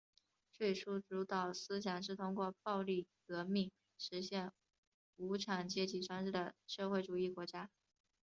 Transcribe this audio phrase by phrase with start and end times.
[0.51, 3.69] 最初主导思想是通过暴力革命
[3.99, 4.51] 实现
[5.17, 7.69] 无产阶级专政的社会主义国家。